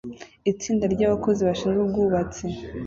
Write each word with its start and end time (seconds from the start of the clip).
Itsinda 0.51 0.85
ryabakozi 0.93 1.41
bashinzwe 1.47 1.79
ubwubatsi 1.85 2.45